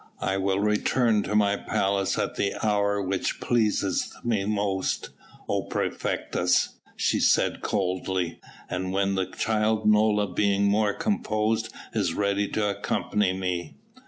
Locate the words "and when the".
8.67-9.27